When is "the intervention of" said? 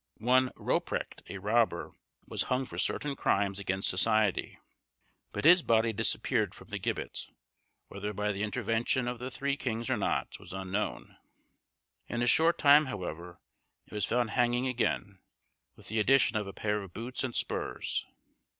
8.31-9.19